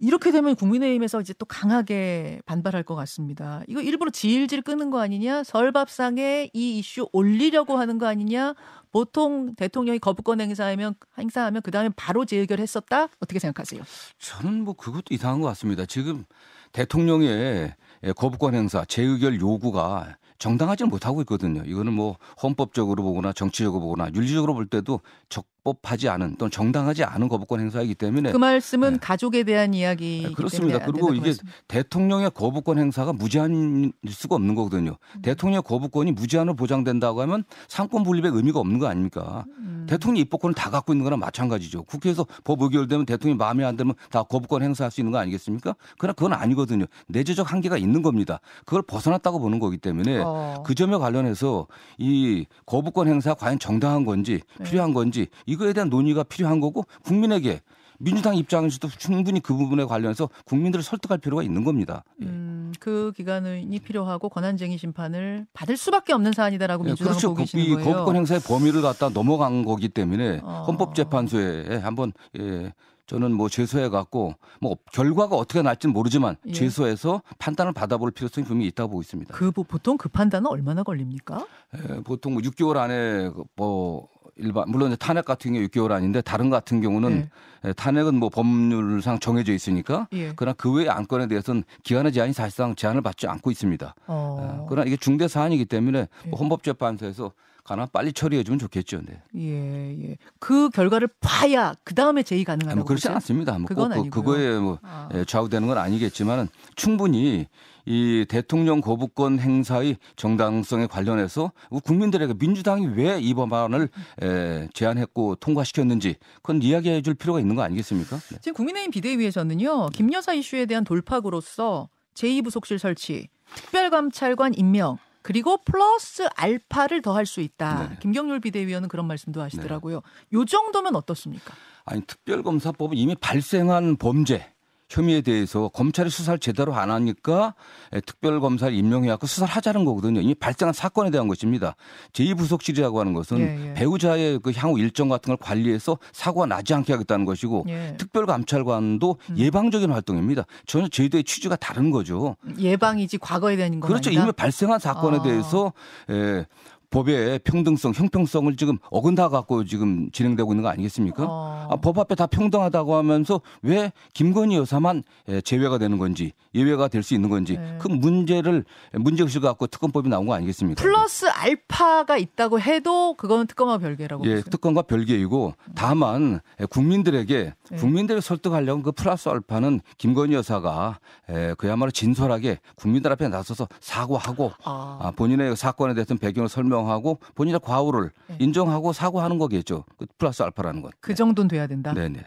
네. 0.00 0.06
이렇게 0.06 0.32
되면 0.32 0.56
국민의힘에서 0.56 1.20
이제 1.20 1.34
또 1.38 1.46
강하게 1.46 2.40
반발할 2.46 2.82
것 2.82 2.94
같습니다. 2.94 3.62
이거 3.68 3.80
일부러 3.80 4.10
질질 4.10 4.62
끄는 4.62 4.90
거 4.90 5.00
아니냐? 5.00 5.44
설밥상에 5.44 6.50
이 6.52 6.78
이슈 6.78 7.08
올리려고 7.12 7.78
하는 7.78 7.98
거 7.98 8.06
아니냐? 8.06 8.54
보통 8.90 9.54
대통령이 9.54 9.98
거부권 9.98 10.40
행사하면 10.40 10.94
행사하면 11.18 11.62
그 11.62 11.70
다음에 11.70 11.90
바로 11.94 12.24
재의결했었다. 12.24 13.08
어떻게 13.20 13.38
생각하세요? 13.38 13.82
저는 14.18 14.64
뭐 14.64 14.74
그것도 14.74 15.04
이상한 15.10 15.40
것 15.40 15.48
같습니다. 15.48 15.86
지금 15.86 16.24
대통령의 16.72 17.74
예, 18.02 18.12
거부권 18.12 18.54
행사, 18.54 18.84
재의결 18.86 19.40
요구가 19.40 20.16
정당하지 20.38 20.84
못하고 20.84 21.20
있거든요. 21.22 21.62
이거는 21.66 21.92
뭐 21.92 22.16
헌법적으로 22.42 23.02
보거나 23.02 23.32
정치적으로 23.32 23.82
보거나 23.82 24.10
윤리적으로 24.14 24.54
볼 24.54 24.66
때도 24.66 25.00
적 25.28 25.44
법하지 25.64 26.08
않은 26.08 26.36
또는 26.36 26.50
정당하지 26.50 27.04
않은 27.04 27.28
거부권 27.28 27.60
행사이기 27.60 27.94
때문에 27.94 28.32
그 28.32 28.36
말씀은 28.36 28.94
네. 28.94 28.98
가족에 29.00 29.42
대한 29.42 29.74
이야기이기 29.74 30.26
네, 30.28 30.32
그렇습니다. 30.32 30.78
그리고 30.84 31.12
이게 31.14 31.26
말씀. 31.26 31.46
대통령의 31.68 32.30
거부권 32.34 32.78
행사가 32.78 33.12
무제한일 33.12 33.92
수가 34.08 34.36
없는 34.36 34.54
거거든요. 34.54 34.96
음. 35.16 35.22
대통령의 35.22 35.62
거부권이 35.62 36.12
무제한으로 36.12 36.56
보장된다고 36.56 37.20
하면 37.22 37.44
상권 37.68 38.02
분립의 38.02 38.30
의미가 38.32 38.58
없는 38.60 38.78
거 38.78 38.86
아닙니까? 38.86 39.44
음. 39.58 39.86
대통령이 39.88 40.20
입법권을 40.20 40.54
다 40.54 40.70
갖고 40.70 40.92
있는 40.92 41.04
거나 41.04 41.16
마찬가지죠. 41.16 41.84
국회에서 41.84 42.26
법 42.44 42.62
의결되면 42.62 43.06
대통령이 43.06 43.36
마음에 43.38 43.64
안 43.64 43.76
들면 43.76 43.94
다 44.10 44.22
거부권 44.22 44.62
행사할 44.62 44.90
수 44.90 45.00
있는 45.00 45.12
거 45.12 45.18
아니겠습니까? 45.18 45.74
그러나 45.98 46.12
그건 46.14 46.32
아니거든요. 46.32 46.86
내재적 47.08 47.50
한계가 47.52 47.76
있는 47.76 48.02
겁니다. 48.02 48.40
그걸 48.64 48.82
벗어났다고 48.82 49.38
보는 49.40 49.58
거기 49.58 49.78
때문에 49.78 50.18
어. 50.24 50.62
그 50.64 50.74
점에 50.74 50.96
관련해서 50.96 51.66
이 51.98 52.46
거부권 52.66 53.08
행사 53.08 53.34
과연 53.34 53.58
정당한 53.58 54.04
건지 54.04 54.40
네. 54.58 54.64
필요한 54.64 54.94
건지 54.94 55.28
이거에 55.50 55.72
대한 55.72 55.88
논의가 55.90 56.22
필요한 56.22 56.60
거고 56.60 56.84
국민에게 57.04 57.60
민주당 57.98 58.34
입장에서도 58.36 58.88
충분히 58.96 59.40
그 59.40 59.54
부분에 59.54 59.84
관련해서 59.84 60.30
국민들을 60.46 60.82
설득할 60.82 61.18
필요가 61.18 61.42
있는 61.42 61.64
겁니다. 61.64 62.02
예. 62.22 62.26
음, 62.26 62.72
그 62.80 63.12
기간이 63.14 63.78
필요하고 63.80 64.30
권한쟁의 64.30 64.78
심판을 64.78 65.46
받을 65.52 65.76
수밖에 65.76 66.14
없는 66.14 66.32
사안이다라고 66.32 66.84
예, 66.84 66.88
민주당은 66.90 67.10
그렇죠. 67.12 67.28
보고 67.28 67.34
그- 67.36 67.42
계시는 67.42 67.64
이 67.64 67.74
거예요. 67.74 67.84
거부권 67.92 68.16
행사의 68.16 68.40
범위를 68.40 68.80
갖다 68.80 69.10
넘어간 69.10 69.64
거기 69.66 69.88
때문에 69.90 70.40
어. 70.42 70.64
헌법재판소에 70.66 71.76
한번 71.82 72.12
예, 72.38 72.72
저는 73.06 73.32
뭐 73.34 73.48
제소해 73.50 73.88
갖고 73.90 74.34
뭐 74.62 74.76
결과가 74.92 75.36
어떻게 75.36 75.60
날지는 75.62 75.92
모르지만 75.92 76.36
예. 76.46 76.52
제소해서 76.52 77.22
판단을 77.38 77.72
받아볼 77.74 78.12
필요성이 78.12 78.46
분명히 78.46 78.68
있다고 78.68 78.90
보고 78.90 79.02
있습니다. 79.02 79.34
그 79.34 79.50
보- 79.50 79.64
보통 79.64 79.98
그 79.98 80.08
판단은 80.08 80.46
얼마나 80.46 80.82
걸립니까? 80.84 81.44
예, 81.76 82.00
보통 82.02 82.32
뭐 82.34 82.40
6개월 82.42 82.76
안에 82.78 83.30
그뭐 83.56 84.08
일반 84.40 84.64
물론 84.68 84.96
탄핵 84.98 85.24
같은 85.24 85.52
경우 85.52 85.66
6개월 85.66 85.92
아닌데 85.92 86.20
다른 86.20 86.50
같은 86.50 86.80
경우는 86.80 87.28
예, 87.64 87.72
탄핵은 87.74 88.14
뭐 88.14 88.28
법률상 88.30 89.18
정해져 89.18 89.52
있으니까 89.52 90.08
예. 90.12 90.32
그러나 90.34 90.54
그 90.56 90.72
외의 90.72 90.88
안건에 90.88 91.26
대해서는 91.26 91.64
기한의 91.82 92.12
제한이 92.12 92.32
사실상 92.32 92.74
제한을 92.74 93.02
받지 93.02 93.26
않고 93.26 93.50
있습니다. 93.50 93.94
어. 94.06 94.38
어, 94.40 94.66
그러나 94.68 94.86
이게 94.86 94.96
중대 94.96 95.28
사안이기 95.28 95.66
때문에 95.66 95.98
예. 95.98 96.28
뭐 96.28 96.38
헌법재판소에서 96.38 97.32
가능한 97.64 97.88
빨리 97.92 98.12
처리해주면 98.12 98.58
좋겠죠. 98.58 99.02
네. 99.06 99.22
예, 99.36 100.10
예. 100.10 100.16
그 100.38 100.70
결과를 100.70 101.08
봐야 101.20 101.74
그 101.84 101.94
다음에 101.94 102.22
제의 102.22 102.44
가능하다고 102.44 102.76
뭐 102.76 102.84
그렇지 102.84 103.02
보세요? 103.02 103.14
않습니다. 103.16 103.58
뭐 103.58 103.66
그건 103.66 103.90
꼭 103.90 103.94
그, 103.94 104.00
아니고요. 104.00 104.10
그거에 104.10 104.58
뭐 104.58 104.78
아. 104.82 105.08
예, 105.14 105.24
좌우되는 105.24 105.68
건 105.68 105.78
아니겠지만 105.78 106.48
충분히 106.74 107.46
이 107.86 108.24
대통령 108.28 108.80
거부권 108.80 109.38
행사의 109.38 109.96
정당성에 110.16 110.86
관련해서 110.86 111.52
국민들에게 111.84 112.34
민주당이 112.38 112.86
왜 112.96 113.18
이 113.20 113.34
법안을 113.34 113.88
에, 114.22 114.68
제안했고 114.72 115.36
통과시켰는지 115.36 116.16
그건 116.36 116.62
이야기해 116.62 117.02
줄 117.02 117.14
필요가 117.14 117.38
있는 117.40 117.54
거 117.54 117.62
아니겠습니까? 117.62 118.16
네. 118.16 118.38
지금 118.40 118.54
국민의힘 118.54 118.90
비대위에서는요 118.90 119.88
김 119.90 120.12
여사 120.12 120.32
이슈에 120.32 120.66
대한 120.66 120.84
돌파구로서 120.84 121.88
제2부속실 122.14 122.78
설치, 122.78 123.28
특별감찰관 123.54 124.54
임명. 124.56 124.98
그리고 125.22 125.58
플러스 125.64 126.26
알파를 126.34 127.02
더할 127.02 127.26
수 127.26 127.40
있다. 127.42 127.88
네. 127.90 127.96
김경률 128.00 128.40
비대위원은 128.40 128.88
그런 128.88 129.06
말씀도 129.06 129.42
하시더라고요. 129.42 130.00
요 130.32 130.44
정도면 130.46 130.96
어떻습니까? 130.96 131.52
아니 131.84 132.00
특별검사법은 132.02 132.96
이미 132.96 133.14
발생한 133.14 133.96
범죄 133.96 134.50
혐의에 134.90 135.20
대해서 135.20 135.68
검찰이 135.68 136.10
수사를 136.10 136.38
제대로 136.40 136.74
안 136.74 136.90
하니까 136.90 137.54
에, 137.92 138.00
특별검사를 138.00 138.74
임명해갖고 138.74 139.26
수사를 139.26 139.52
하자는 139.52 139.84
거거든요. 139.84 140.20
이미 140.20 140.34
발생한 140.34 140.72
사건에 140.72 141.10
대한 141.10 141.28
것입니다. 141.28 141.76
제2부속실이라고 142.12 142.96
하는 142.96 143.14
것은 143.14 143.38
예, 143.38 143.68
예. 143.70 143.74
배우자의 143.74 144.40
그 144.42 144.52
향후 144.56 144.78
일정 144.78 145.08
같은 145.08 145.28
걸 145.30 145.36
관리해서 145.36 145.98
사고가 146.12 146.46
나지 146.46 146.74
않게 146.74 146.92
하겠다는 146.92 147.24
것이고 147.24 147.66
예. 147.68 147.94
특별감찰관도 147.98 149.16
음. 149.30 149.38
예방적인 149.38 149.90
활동입니다. 149.92 150.44
전혀 150.66 150.88
제도의 150.88 151.22
취지가 151.22 151.56
다른 151.56 151.90
거죠. 151.90 152.36
예방이지 152.58 153.18
과거에 153.18 153.56
대한 153.56 153.78
건 153.78 153.88
그렇죠. 153.88 154.10
아니다. 154.10 154.22
이미 154.24 154.32
발생한 154.32 154.80
사건에 154.80 155.18
아. 155.18 155.22
대해서 155.22 155.72
에, 156.10 156.44
법의 156.90 157.40
평등성, 157.44 157.92
형평성을 157.94 158.54
지금 158.56 158.78
어긋나 158.90 159.28
갖고 159.28 159.64
지금 159.64 160.10
진행되고 160.10 160.52
있는 160.52 160.62
거 160.62 160.68
아니겠습니까? 160.70 161.24
어. 161.28 161.68
아, 161.70 161.76
법 161.76 161.98
앞에 161.98 162.14
다 162.16 162.26
평등하다고 162.26 162.96
하면서 162.96 163.40
왜 163.62 163.92
김건희 164.12 164.56
여사만 164.56 165.04
에, 165.28 165.40
제외가 165.40 165.78
되는 165.78 165.98
건지 165.98 166.32
예외가 166.54 166.88
될 166.88 167.00
수 167.02 167.14
있는 167.14 167.30
건지 167.30 167.56
네. 167.56 167.78
그 167.80 167.88
문제를 167.88 168.64
문제 168.92 169.22
의식을 169.22 169.48
갖고 169.48 169.66
특검법이 169.66 170.08
나온 170.08 170.26
거 170.26 170.34
아니겠습니까? 170.34 170.82
플러스 170.82 171.26
알파가 171.26 172.18
있다고 172.18 172.60
해도 172.60 173.14
그거는 173.14 173.46
특검과 173.46 173.78
별개라고 173.78 174.24
예, 174.26 174.34
보세요. 174.34 174.42
특검과 174.50 174.82
별개이고 174.82 175.54
다만 175.74 176.40
에, 176.60 176.64
국민들에게 176.66 177.54
네. 177.70 177.76
국민들을 177.76 178.20
설득하려면 178.20 178.82
그 178.82 178.92
플러스 178.92 179.28
알파는 179.28 179.80
김건희 179.96 180.34
여사가 180.34 180.98
에, 181.30 181.54
그야말로 181.54 181.90
진솔하게 181.92 182.58
국민들 182.74 183.10
앞에 183.12 183.28
나서서 183.28 183.68
사과하고 183.80 184.52
아. 184.64 184.98
아, 185.00 185.10
본인의 185.12 185.56
사건에 185.56 185.94
대해서 185.94 186.14
배경을 186.16 186.48
설명하고 186.48 186.79
인정하고 186.80 187.18
본인의 187.34 187.60
과오를 187.60 188.10
네. 188.28 188.36
인정하고 188.40 188.92
사과하는 188.92 189.38
거겠죠. 189.38 189.84
그 189.96 190.06
플러스 190.18 190.42
알파라는 190.42 190.82
건. 190.82 190.90
그 191.00 191.14
정도는 191.14 191.48
돼야 191.48 191.66
된다. 191.66 191.92
네, 191.92 192.08
네. 192.08 192.24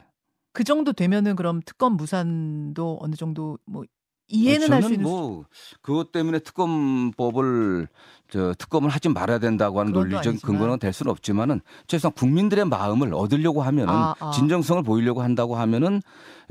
그 0.53 0.63
정도 0.63 0.93
되면은 0.93 1.35
그럼 1.35 1.61
특검 1.65 1.97
무산도 1.97 2.99
어느 3.01 3.15
정도 3.15 3.57
뭐 3.65 3.83
이해는 4.27 4.71
할 4.71 4.81
수 4.83 4.93
있는 4.93 5.03
뭐 5.03 5.45
그것 5.81 6.11
때문에 6.11 6.39
특검법을 6.39 7.87
저 8.29 8.53
특검을 8.57 8.89
하지 8.89 9.09
말아야 9.09 9.39
된다고 9.39 9.79
하는 9.79 9.91
논리적 9.91 10.27
아니지만. 10.27 10.39
근거는 10.53 10.79
될 10.79 10.93
수는 10.93 11.11
없지만은 11.11 11.61
최소한 11.87 12.13
국민들의 12.13 12.65
마음을 12.65 13.13
얻으려고 13.13 13.61
하면은 13.63 13.93
아, 13.93 14.15
아. 14.19 14.31
진정성을 14.31 14.81
보이려고 14.83 15.21
한다고 15.21 15.55
하면은 15.55 16.01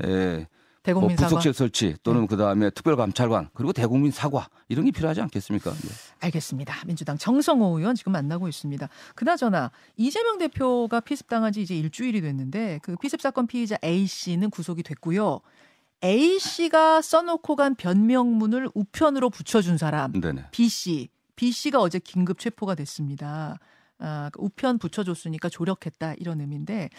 에, 0.03 0.35
뭐 0.37 0.45
대국민 0.83 1.15
사과. 1.15 1.29
네. 1.29 1.29
부속실 1.29 1.53
설치 1.53 1.95
또는 2.03 2.27
그다음에 2.27 2.69
특별감찰관 2.69 3.49
그리고 3.53 3.71
대국민 3.73 4.11
사과 4.11 4.49
이런 4.67 4.85
게 4.85 4.91
필요하지 4.91 5.21
않겠습니까? 5.21 5.71
네. 5.71 5.89
알겠습니다. 6.19 6.75
민주당 6.85 7.17
정성호 7.17 7.79
의원 7.79 7.95
지금 7.95 8.11
만나고 8.11 8.49
있습니다. 8.49 8.87
그나저나 9.15 9.71
이재명 9.95 10.37
대표가 10.37 10.99
피습당한 10.99 11.53
지 11.53 11.61
이제 11.61 11.75
일주일이 11.75 12.21
됐는데 12.21 12.79
그 12.83 12.95
피습 12.97 13.21
사건 13.21 13.47
피의자 13.47 13.77
A 13.83 14.05
씨는 14.05 14.49
구속이 14.49 14.83
됐고요. 14.83 15.39
A 16.03 16.37
씨가 16.37 17.01
써놓고 17.01 17.55
간 17.55 17.75
변명문을 17.75 18.69
우편으로 18.73 19.29
붙여준 19.29 19.77
사람 19.77 20.11
네네. 20.11 20.47
B 20.51 20.67
씨, 20.67 21.09
B 21.37 21.51
씨가 21.51 21.79
어제 21.79 21.97
긴급 21.97 22.39
체포가 22.39 22.75
됐습니다. 22.75 23.57
아, 24.05 24.29
그 24.33 24.39
우편 24.41 24.77
붙여줬으니까 24.79 25.47
조력했다 25.49 26.15
이런 26.17 26.41
의미인데 26.41 26.89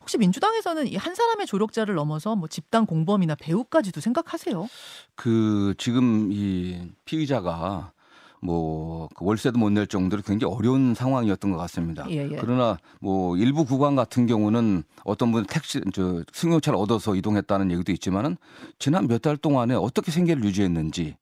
혹시 0.00 0.18
민주당에서는 0.18 0.86
이 0.86 0.96
한 0.96 1.14
사람의 1.14 1.46
조력자를 1.46 1.94
넘어서 1.96 2.36
뭐 2.36 2.46
집단 2.48 2.86
공범이나 2.86 3.34
배우까지도 3.34 4.00
생각하세요? 4.00 4.68
그 5.16 5.74
지금 5.78 6.30
이 6.32 6.80
피의자가 7.04 7.92
뭐그 8.40 9.24
월세도 9.24 9.58
못 9.58 9.70
낼 9.72 9.86
정도로 9.86 10.22
굉장히 10.22 10.54
어려운 10.54 10.94
상황이었던 10.94 11.50
것 11.50 11.56
같습니다. 11.56 12.06
예, 12.10 12.28
예. 12.30 12.36
그러나 12.38 12.78
뭐 13.00 13.36
일부 13.38 13.64
구간 13.64 13.96
같은 13.96 14.26
경우는 14.26 14.84
어떤 15.04 15.32
분은 15.32 15.46
택시 15.46 15.80
저 15.94 16.22
승용차를 16.32 16.78
얻어서 16.78 17.14
이동했다는 17.16 17.70
얘기도 17.72 17.90
있지만은 17.92 18.36
지난 18.78 19.08
몇 19.08 19.22
달 19.22 19.36
동안에 19.38 19.74
어떻게 19.74 20.12
생계를 20.12 20.44
유지했는지 20.44 21.16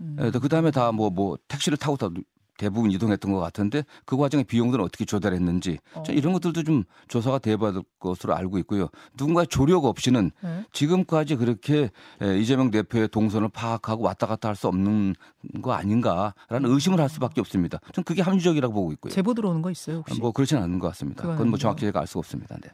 음. 0.00 0.16
그 0.42 0.48
다음에 0.48 0.72
다 0.72 0.90
뭐뭐 0.90 1.38
택시를 1.46 1.78
타고 1.78 1.96
다 1.96 2.10
대부분 2.56 2.90
이동했던 2.90 3.32
것 3.32 3.38
같은데 3.40 3.84
그 4.04 4.16
과정에 4.16 4.42
비용들은 4.44 4.84
어떻게 4.84 5.04
조달했는지 5.04 5.78
어. 5.94 6.02
저 6.04 6.12
이런 6.12 6.32
것들도 6.32 6.62
좀 6.62 6.84
조사가 7.08 7.38
될 7.38 7.56
것으로 7.98 8.34
알고 8.34 8.58
있고요. 8.58 8.88
누군가의 9.16 9.46
조력 9.48 9.84
없이는 9.84 10.30
네. 10.42 10.64
지금까지 10.72 11.36
그렇게 11.36 11.90
에, 12.22 12.38
이재명 12.38 12.70
대표의 12.70 13.08
동선을 13.08 13.48
파악하고 13.50 14.04
왔다 14.04 14.26
갔다 14.26 14.48
할 14.48 14.54
수 14.54 14.68
없는 14.68 15.14
거 15.62 15.72
아닌가라는 15.72 16.70
의심을 16.70 17.00
할 17.00 17.08
수밖에 17.08 17.40
없습니다. 17.40 17.80
전 17.92 18.04
그게 18.04 18.22
합리적이라고 18.22 18.72
보고 18.72 18.92
있고요. 18.92 19.12
제보 19.12 19.34
들어오는 19.34 19.62
거 19.62 19.70
있어요 19.70 19.96
혹시? 19.98 20.20
뭐 20.20 20.30
그렇지는 20.30 20.62
않은 20.62 20.78
것 20.78 20.86
같습니다. 20.88 21.24
그건 21.26 21.48
뭐. 21.50 21.58
정확히 21.58 21.80
제가 21.82 22.00
알 22.00 22.06
수가 22.06 22.20
없습니다. 22.20 22.56
네. 22.62 22.70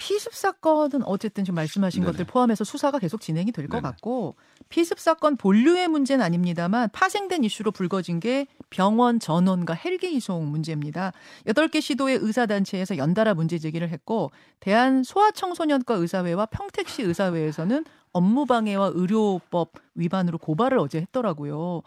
피습 0.00 0.34
사건은 0.34 1.02
어쨌든 1.04 1.44
지금 1.44 1.56
말씀하신 1.56 2.00
네네. 2.00 2.12
것들 2.12 2.24
포함해서 2.24 2.64
수사가 2.64 2.98
계속 2.98 3.20
진행이 3.20 3.52
될 3.52 3.68
것. 3.68 3.82
같고 3.82 4.34
피습 4.70 4.98
사건 4.98 5.36
본류의 5.36 5.88
문제는 5.88 6.24
아닙니다만 6.24 6.88
파생된 6.90 7.44
이슈로 7.44 7.70
불거진 7.70 8.18
게 8.18 8.46
병원 8.70 9.20
전원과 9.20 9.74
헬기 9.74 10.14
이송 10.14 10.50
문제입니다. 10.50 11.12
8개 11.46 11.82
시도의 11.82 12.18
의사단체에서 12.22 12.96
연달아 12.96 13.34
문제 13.34 13.58
제기를 13.58 13.90
했고 13.90 14.30
대한 14.58 15.04
소아청소년과 15.04 15.94
의사회와 15.94 16.46
평택시 16.46 17.02
의사회에서는 17.02 17.84
업무방해와 18.12 18.92
의료법 18.94 19.72
위반으로 19.94 20.38
고발을 20.38 20.78
어제 20.78 20.98
했더라고요. 20.98 21.82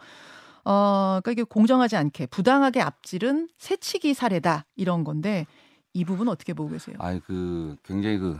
어, 0.66 1.20
그러니까 1.22 1.32
이게 1.32 1.42
공정하지 1.42 1.96
않게 1.96 2.26
부당하게 2.26 2.80
앞질은 2.80 3.48
새치기 3.58 4.14
사례다 4.14 4.66
이런 4.76 5.02
건데 5.02 5.46
이 5.94 6.04
부분 6.04 6.28
어떻게 6.28 6.52
보고 6.52 6.70
계세요? 6.70 6.96
아이 6.98 7.20
그 7.20 7.76
굉장히 7.84 8.18
그 8.18 8.38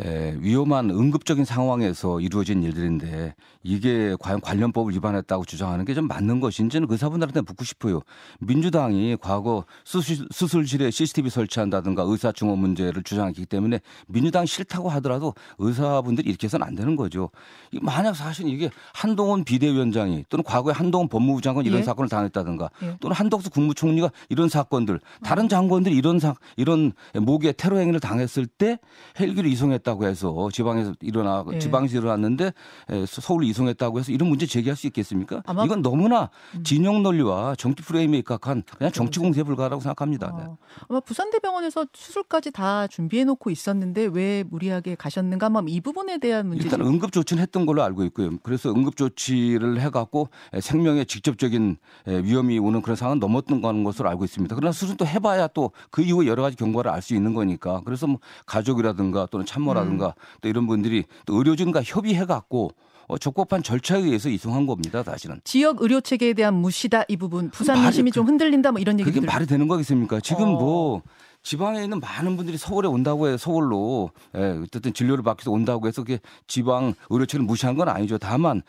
에, 0.00 0.36
위험한 0.40 0.90
응급적인 0.90 1.44
상황에서 1.44 2.20
이루어진 2.20 2.62
일들인데 2.62 3.34
이게 3.62 4.16
과연 4.20 4.40
관련법을 4.42 4.92
위반했다고 4.94 5.44
주장하는 5.46 5.84
게 5.86 5.94
좀 5.94 6.08
맞는 6.08 6.40
것인지는 6.40 6.88
의사분들한테 6.90 7.40
묻고 7.42 7.64
싶어요. 7.64 8.00
민주당이 8.40 9.16
과거 9.20 9.64
수술, 9.84 10.26
수술실에 10.30 10.90
CCTV 10.90 11.30
설치한다든가 11.30 12.02
의사 12.02 12.32
증오 12.32 12.56
문제를 12.56 13.04
주장했기 13.04 13.46
때문에 13.46 13.80
민주당 14.08 14.44
싫다고 14.44 14.90
하더라도 14.90 15.34
의사분들이 15.58 16.28
이렇게 16.28 16.46
해서는 16.46 16.66
안 16.66 16.74
되는 16.74 16.96
거죠. 16.96 17.30
이 17.70 17.78
만약 17.80 18.14
사실 18.14 18.48
이게 18.48 18.70
한동훈 18.92 19.44
비대위원장이 19.44 20.24
또는 20.28 20.42
과거에 20.42 20.72
한동훈 20.74 21.08
법무부 21.08 21.40
장관 21.40 21.64
이런 21.64 21.78
예. 21.78 21.82
사건을 21.84 22.08
당했다든가 22.08 22.70
예. 22.82 22.96
또는 23.00 23.14
한덕수 23.14 23.50
국무총리가 23.50 24.10
이런 24.28 24.48
사건들 24.48 24.98
다른 25.22 25.48
장관들이 25.48 25.94
이런 25.94 26.18
사 26.18 26.34
이런 26.56 26.92
목에 27.14 27.52
테러 27.52 27.76
행위를 27.78 28.00
당했을 28.00 28.46
때 28.46 28.78
헬기를 29.20 29.48
이송했 29.48 29.83
다고 29.84 30.06
해서 30.06 30.48
지방에서 30.52 30.94
일어나 31.00 31.44
예. 31.52 31.58
지방에서 31.58 31.98
일어났는데 31.98 32.52
에, 32.90 33.06
서- 33.06 33.20
서울로 33.20 33.44
이송했다고 33.44 33.98
해서 34.00 34.10
이런 34.10 34.28
문제 34.28 34.46
제기할 34.46 34.76
수 34.76 34.86
있겠습니까? 34.88 35.42
아마- 35.46 35.62
음. 35.62 35.66
이건 35.66 35.82
너무나 35.82 36.30
진영 36.64 37.02
논리와 37.02 37.54
정치 37.56 37.82
프레임에 37.82 38.18
입각한 38.18 38.62
그냥 38.78 38.90
정치 38.92 39.20
공세에 39.20 39.44
불과하다고 39.44 39.80
생각합니다. 39.82 40.32
네. 40.36 40.44
어, 40.44 40.56
아마 40.88 41.00
부산대병원에서 41.00 41.86
수술까지 41.92 42.50
다 42.50 42.86
준비해 42.86 43.24
놓고 43.24 43.50
있었는데 43.50 44.08
왜 44.12 44.42
무리하게 44.48 44.94
가셨는가? 44.96 45.46
아마 45.46 45.62
이 45.68 45.80
부분에 45.80 46.18
대한 46.18 46.48
문제. 46.48 46.64
일단 46.64 46.80
응급 46.80 47.12
조치는 47.12 47.42
했던 47.42 47.66
걸로 47.66 47.82
알고 47.82 48.04
있고요. 48.06 48.30
그래서 48.42 48.70
응급 48.70 48.96
조치를 48.96 49.80
해갖고 49.80 50.28
생명에 50.60 51.04
직접적인 51.04 51.76
위험이 52.06 52.58
오는 52.58 52.80
그런 52.82 52.96
상황은 52.96 53.18
넘었던 53.20 53.60
거는 53.60 53.84
것으로 53.84 54.08
알고 54.08 54.24
있습니다. 54.24 54.54
그러나 54.56 54.72
수술 54.72 54.96
또 54.96 55.06
해봐야 55.06 55.46
또 55.48 55.70
그 55.90 56.02
이후에 56.02 56.26
여러 56.26 56.42
가지 56.42 56.56
경과를 56.56 56.90
알 56.90 57.02
수 57.02 57.14
있는 57.14 57.34
거니까. 57.34 57.82
그래서 57.84 58.06
뭐 58.06 58.18
가족이라든가 58.46 59.26
또는 59.30 59.44
참모 59.44 59.73
라든가 59.74 60.06
음. 60.08 60.12
또 60.40 60.48
이런 60.48 60.66
분들이 60.66 61.04
또 61.26 61.36
의료진과 61.36 61.82
협의해 61.84 62.24
갖고 62.24 62.70
어, 63.06 63.18
적법한 63.18 63.62
절차에 63.62 64.00
의해서 64.00 64.30
이송한 64.30 64.66
겁니다. 64.66 65.02
사실은. 65.02 65.40
지역 65.44 65.82
의료 65.82 66.00
체계에 66.00 66.32
대한 66.32 66.54
무시다 66.54 67.04
이 67.08 67.16
부분 67.18 67.50
부산 67.50 67.76
말이 67.76 67.84
민심이 67.88 68.10
그- 68.10 68.14
좀 68.14 68.26
흔들린다 68.26 68.72
뭐 68.72 68.80
이런 68.80 68.96
그게 68.96 69.08
얘기들. 69.10 69.26
말이 69.26 69.44
되는 69.46 69.68
거겠습니까? 69.68 70.20
지금 70.20 70.44
어. 70.44 70.58
뭐 70.58 71.02
지방에 71.42 71.82
있는 71.84 72.00
많은 72.00 72.36
분들이 72.38 72.56
서울에 72.56 72.88
온다고 72.88 73.26
해서 73.28 73.36
서울로 73.36 74.10
예, 74.34 74.58
어쨌든 74.64 74.94
진료를 74.94 75.22
받기 75.22 75.42
위해서 75.42 75.50
온다고 75.50 75.86
해서 75.86 76.02
그게 76.02 76.18
지방 76.46 76.94
의료체를 77.10 77.44
무시한 77.44 77.74
건 77.76 77.90
아니죠. 77.90 78.16
다만 78.16 78.62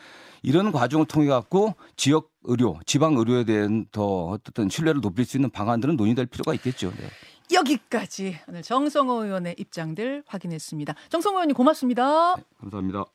이런 0.44 0.74
과정을 0.74 1.06
통해 1.06 1.28
갖고 1.28 1.74
지역 1.96 2.30
의료, 2.44 2.78
지방 2.86 3.16
의료에 3.16 3.46
대한 3.46 3.86
더 3.94 4.26
어쨌든 4.26 4.68
신뢰를 4.68 5.00
높일 5.00 5.24
수 5.24 5.38
있는 5.38 5.50
방안들은 5.50 5.96
논의될 5.96 6.26
필요가 6.26 6.54
있겠죠. 6.56 6.92
네. 6.92 7.08
여기까지 7.52 8.38
오늘 8.48 8.62
정성호 8.62 9.24
의원의 9.24 9.56
입장들 9.58 10.24
확인했습니다. 10.26 10.96
정성호 11.10 11.38
의원님 11.38 11.56
고맙습니다. 11.56 12.36
감사합니다. 12.60 13.06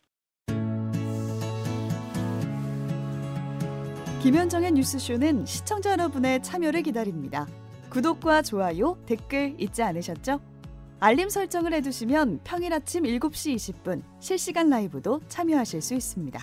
김현정의 4.22 4.72
뉴스쇼는 4.72 5.46
시청자 5.46 5.92
여러분의 5.92 6.42
참여를 6.42 6.82
기다립니다. 6.82 7.46
구독과 7.88 8.42
좋아요, 8.42 8.98
댓글 9.06 9.56
잊지 9.58 9.82
않으셨죠? 9.82 10.40
알림 11.00 11.30
설정을 11.30 11.72
해두시면 11.72 12.40
평일 12.44 12.74
아침 12.74 13.04
7시 13.04 13.56
20분 13.56 14.02
실시간 14.20 14.68
라이브도 14.68 15.22
참여하실 15.28 15.80
수 15.80 15.94
있습니다. 15.94 16.38